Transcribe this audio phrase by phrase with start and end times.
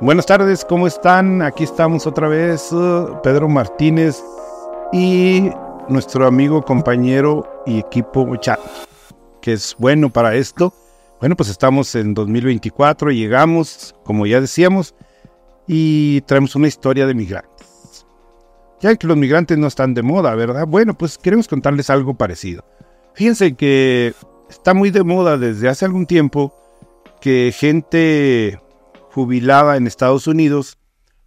[0.00, 1.42] Buenas tardes, ¿cómo están?
[1.42, 4.20] Aquí estamos otra vez, uh, Pedro Martínez
[4.92, 5.50] y
[5.88, 8.58] nuestro amigo, compañero y equipo chat,
[9.40, 10.74] que es bueno para esto.
[11.20, 14.94] Bueno, pues estamos en 2024, llegamos, como ya decíamos,
[15.68, 18.06] y traemos una historia de migrantes.
[18.80, 20.66] Ya que los migrantes no están de moda, ¿verdad?
[20.66, 22.64] Bueno, pues queremos contarles algo parecido.
[23.14, 24.14] Fíjense que
[24.50, 26.52] está muy de moda desde hace algún tiempo
[27.20, 28.58] que gente
[29.12, 30.78] jubilada en Estados Unidos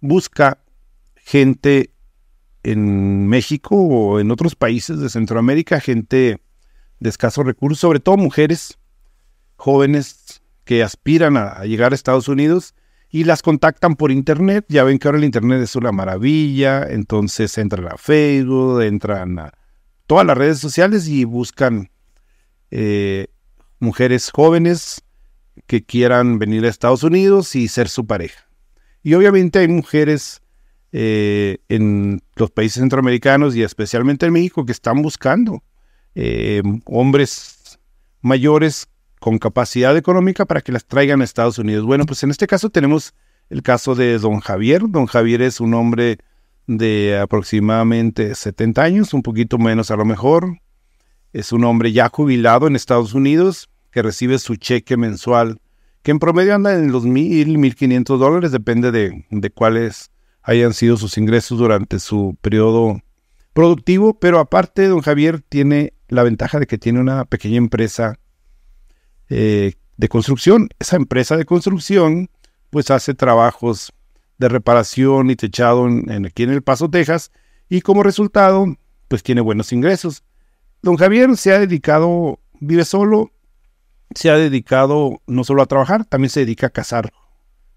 [0.00, 0.58] busca
[1.16, 1.94] gente
[2.62, 6.42] en México o en otros países de Centroamérica, gente
[6.98, 8.78] de escasos recursos, sobre todo mujeres
[9.56, 12.74] jóvenes que aspiran a, llegar a Estados Unidos
[13.08, 14.66] y las contactan por internet.
[14.68, 19.54] Ya ven que ahora el internet es una maravilla, entonces entran a Facebook, entran a
[20.06, 21.90] todas las redes sociales y buscan
[22.70, 23.28] eh,
[23.78, 25.02] mujeres jóvenes
[25.66, 28.48] que quieran venir a Estados Unidos y ser su pareja.
[29.02, 30.42] Y obviamente hay mujeres
[30.92, 35.62] eh, en los países centroamericanos y especialmente en México que están buscando
[36.14, 37.78] eh, hombres
[38.20, 38.88] mayores
[39.20, 41.84] con capacidad económica para que las traigan a Estados Unidos.
[41.84, 43.14] Bueno, pues en este caso tenemos
[43.50, 44.82] el caso de don Javier.
[44.88, 46.18] Don Javier es un hombre
[46.66, 50.58] de aproximadamente 70 años, un poquito menos a lo mejor.
[51.32, 55.60] Es un hombre ya jubilado en Estados Unidos que recibe su cheque mensual,
[56.02, 60.10] que en promedio anda en los mil, mil quinientos dólares, depende de, de cuáles
[60.42, 63.00] hayan sido sus ingresos durante su periodo
[63.52, 68.18] productivo, pero aparte don Javier tiene la ventaja de que tiene una pequeña empresa
[69.28, 70.68] eh, de construcción.
[70.78, 72.30] Esa empresa de construcción
[72.70, 73.92] pues hace trabajos
[74.38, 77.30] de reparación y techado en, aquí en El Paso, Texas,
[77.68, 78.66] y como resultado
[79.08, 80.24] pues tiene buenos ingresos.
[80.82, 83.32] Don Javier se ha dedicado, vive solo,
[84.14, 87.12] se ha dedicado no solo a trabajar, también se dedica a casar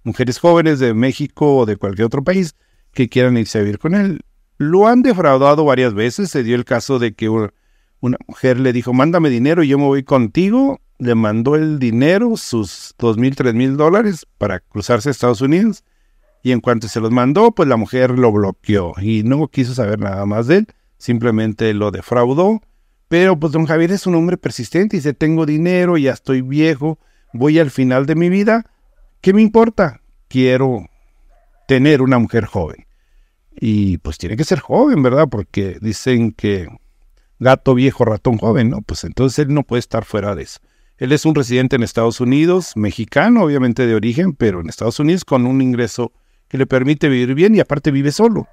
[0.03, 2.55] mujeres jóvenes de México o de cualquier otro país
[2.93, 4.21] que quieran irse a vivir con él.
[4.57, 6.29] Lo han defraudado varias veces.
[6.29, 9.85] Se dio el caso de que una mujer le dijo, mándame dinero y yo me
[9.85, 10.79] voy contigo.
[10.99, 15.83] Le mandó el dinero, sus dos mil, tres mil dólares para cruzarse a Estados Unidos.
[16.43, 19.99] Y en cuanto se los mandó, pues la mujer lo bloqueó y no quiso saber
[19.99, 20.67] nada más de él.
[20.97, 22.61] Simplemente lo defraudó
[23.13, 26.97] pero pues don Javier es un hombre persistente y dice, tengo dinero, ya estoy viejo,
[27.31, 28.65] voy al final de mi vida,
[29.21, 30.01] ¿qué me importa?
[30.27, 30.87] Quiero
[31.67, 32.87] tener una mujer joven.
[33.51, 35.27] Y pues tiene que ser joven, ¿verdad?
[35.29, 36.67] Porque dicen que
[37.37, 38.81] gato viejo, ratón joven, ¿no?
[38.81, 40.59] Pues entonces él no puede estar fuera de eso.
[40.97, 45.23] Él es un residente en Estados Unidos, mexicano, obviamente de origen, pero en Estados Unidos
[45.23, 46.13] con un ingreso
[46.47, 48.47] que le permite vivir bien y aparte vive solo.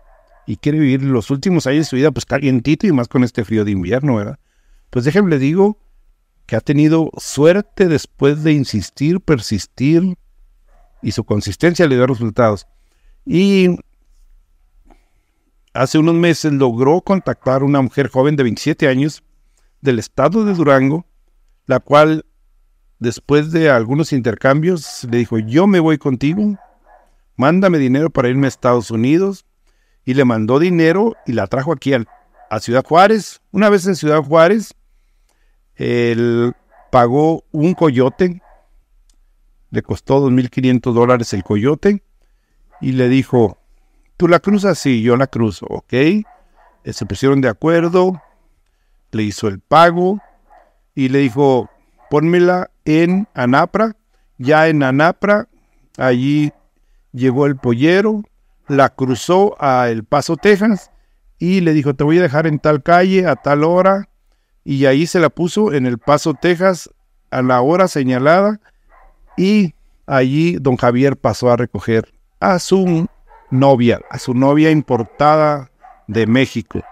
[0.46, 3.42] Y quiere vivir los últimos años de su vida pues calientito y más con este
[3.42, 4.38] frío de invierno, ¿verdad?
[4.90, 5.78] Pues déjenme digo
[6.46, 10.18] que ha tenido suerte después de insistir, persistir
[11.00, 12.66] y su consistencia le dio resultados.
[13.24, 13.76] Y
[15.72, 19.22] hace unos meses logró contactar a una mujer joven de 27 años
[19.80, 21.06] del estado de Durango,
[21.66, 22.26] la cual
[22.98, 26.58] después de algunos intercambios le dijo, yo me voy contigo,
[27.36, 29.46] mándame dinero para irme a Estados Unidos.
[30.04, 33.40] Y le mandó dinero y la trajo aquí a Ciudad Juárez.
[33.52, 34.74] Una vez en Ciudad Juárez,
[35.80, 36.52] él
[36.90, 38.42] pagó un coyote,
[39.70, 42.02] le costó 2.500 dólares el coyote
[42.82, 43.56] y le dijo,
[44.18, 45.92] tú la cruzas, sí, yo la cruzo, ok.
[45.92, 46.24] Eh,
[46.84, 48.20] se pusieron de acuerdo,
[49.12, 50.20] le hizo el pago
[50.94, 51.70] y le dijo,
[52.10, 53.96] pónmela en Anapra.
[54.36, 55.48] Ya en Anapra,
[55.96, 56.52] allí
[57.12, 58.22] llegó el pollero,
[58.68, 60.90] la cruzó a El Paso, Texas,
[61.38, 64.10] y le dijo, te voy a dejar en tal calle a tal hora,
[64.64, 66.90] y ahí se la puso en El Paso, Texas,
[67.30, 68.60] a la hora señalada
[69.36, 69.74] y
[70.06, 73.08] allí don Javier pasó a recoger a su
[73.50, 75.70] novia, a su novia importada
[76.06, 76.82] de México.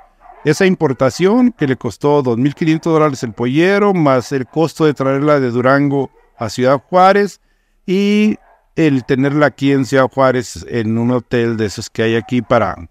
[0.44, 5.50] Esa importación que le costó 2.500 dólares el pollero, más el costo de traerla de
[5.50, 7.40] Durango a Ciudad Juárez
[7.84, 8.38] y
[8.76, 12.88] el tenerla aquí en Ciudad Juárez en un hotel de esos que hay aquí para,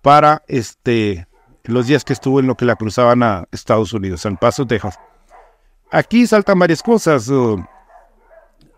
[0.00, 1.26] para este,
[1.64, 4.98] los días que estuvo en lo que la cruzaban a Estados Unidos, San Paso, Texas.
[5.90, 7.30] Aquí saltan varias cosas.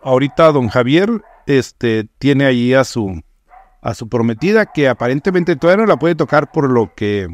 [0.03, 3.23] Ahorita don Javier este, tiene allí a su,
[3.83, 7.29] a su prometida que aparentemente todavía no la puede tocar por lo que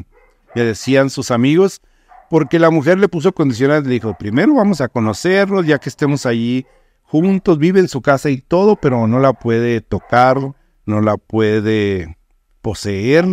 [0.55, 1.81] le decían sus amigos,
[2.29, 6.25] porque la mujer le puso condiciones, le dijo, primero vamos a conocernos, ya que estemos
[6.25, 6.65] allí
[7.03, 10.37] juntos, vive en su casa y todo, pero no la puede tocar,
[10.85, 12.17] no la puede
[12.61, 13.25] poseer,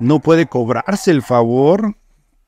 [0.00, 1.96] no puede cobrarse el favor,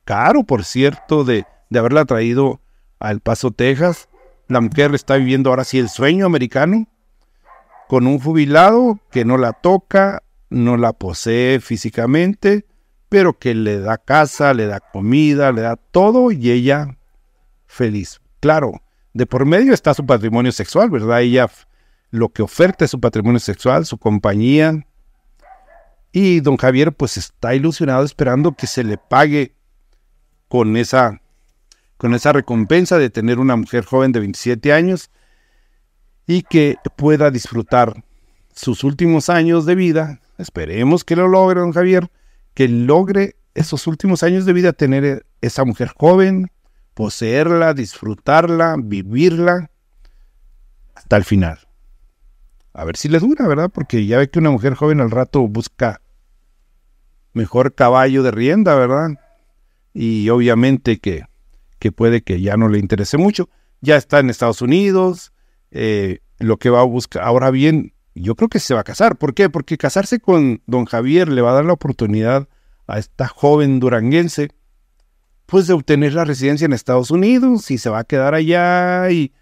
[0.03, 2.61] caro por cierto, de, de haberla traído
[2.99, 4.09] al Paso, Texas.
[4.47, 6.87] La mujer está viviendo ahora sí el sueño americano.
[7.87, 12.65] con un jubilado que no la toca, no la posee físicamente,
[13.09, 16.97] pero que le da casa, le da comida, le da todo y ella
[17.65, 18.19] feliz.
[18.39, 18.81] Claro,
[19.13, 21.21] de por medio está su patrimonio sexual, ¿verdad?
[21.21, 21.49] Ella
[22.11, 24.85] lo que oferta es su patrimonio sexual, su compañía.
[26.11, 29.53] Y don Javier pues está ilusionado esperando que se le pague
[30.47, 31.21] con esa,
[31.97, 35.09] con esa recompensa de tener una mujer joven de 27 años
[36.25, 38.03] y que pueda disfrutar
[38.53, 40.21] sus últimos años de vida.
[40.37, 42.09] Esperemos que lo logre don Javier,
[42.53, 46.51] que logre esos últimos años de vida tener esa mujer joven,
[46.93, 49.69] poseerla, disfrutarla, vivirla
[50.95, 51.66] hasta el final.
[52.77, 53.71] A ver si le dura, ¿verdad?
[53.73, 55.99] Porque ya ve que una mujer joven al rato busca
[57.33, 59.09] mejor caballo de rienda, ¿verdad?
[59.95, 61.25] Y obviamente que,
[61.79, 63.49] que puede que ya no le interese mucho.
[63.81, 65.33] Ya está en Estados Unidos,
[65.71, 67.23] eh, lo que va a buscar.
[67.23, 69.17] Ahora bien, yo creo que se va a casar.
[69.17, 69.49] ¿Por qué?
[69.49, 72.47] Porque casarse con don Javier le va a dar la oportunidad
[72.85, 74.49] a esta joven duranguense
[75.47, 79.33] pues de obtener la residencia en Estados Unidos y se va a quedar allá y,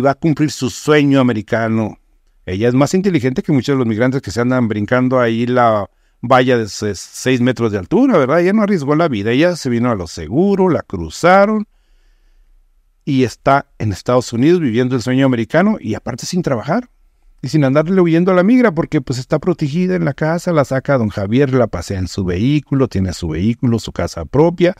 [0.00, 1.98] va a cumplir su sueño americano.
[2.46, 5.88] Ella es más inteligente que muchos de los migrantes que se andan brincando ahí la
[6.20, 8.40] valla de seis metros de altura, ¿verdad?
[8.40, 11.66] Ella no arriesgó la vida, ella se vino a lo seguro, la cruzaron
[13.04, 16.88] y está en Estados Unidos viviendo el sueño americano y aparte sin trabajar
[17.42, 20.64] y sin andarle huyendo a la migra porque pues está protegida en la casa, la
[20.64, 24.76] saca don Javier, la pasea en su vehículo, tiene su vehículo, su casa propia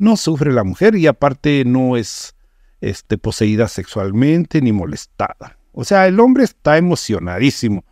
[0.00, 2.34] no sufre la mujer y aparte no es
[2.80, 5.58] este, poseída sexualmente ni molestada.
[5.72, 7.84] O sea, el hombre está emocionadísimo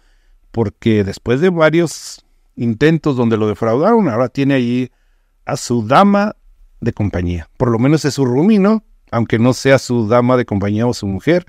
[0.51, 2.25] porque después de varios
[2.57, 4.91] intentos donde lo defraudaron, ahora tiene ahí
[5.45, 6.37] a su dama
[6.81, 7.49] de compañía.
[7.57, 11.07] Por lo menos es su rumino, aunque no sea su dama de compañía o su
[11.07, 11.47] mujer.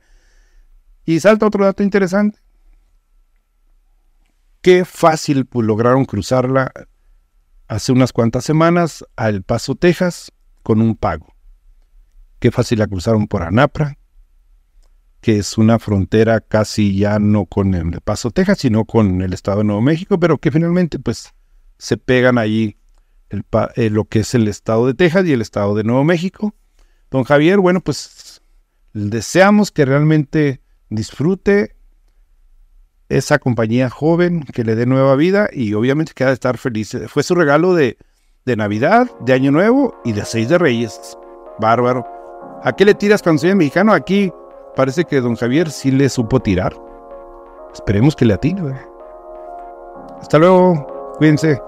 [1.05, 2.39] Y salta otro dato interesante.
[4.61, 6.71] Qué fácil lograron cruzarla
[7.67, 10.31] hace unas cuantas semanas al Paso, Texas,
[10.63, 11.33] con un pago.
[12.39, 13.97] Qué fácil la cruzaron por Anapra,
[15.21, 19.59] que es una frontera casi ya no con el Paso, Texas, sino con el estado
[19.59, 21.33] de Nuevo México, pero que finalmente pues
[21.77, 22.77] se pegan allí
[23.29, 23.43] el,
[23.75, 26.53] eh, lo que es el estado de Texas y el estado de Nuevo México.
[27.11, 28.41] Don Javier, bueno, pues
[28.93, 31.75] deseamos que realmente disfrute
[33.09, 36.95] esa compañía joven, que le dé nueva vida y obviamente que ha de estar feliz.
[37.07, 37.97] Fue su regalo de,
[38.45, 41.17] de Navidad, de Año Nuevo y de Seis de Reyes.
[41.59, 42.05] Bárbaro.
[42.63, 43.93] ¿A qué le tiras cuando soy mexicano?
[43.93, 44.31] Aquí
[44.75, 46.73] parece que don Javier sí le supo tirar.
[47.73, 48.79] Esperemos que le atine.
[50.21, 51.15] Hasta luego.
[51.17, 51.61] Cuídense.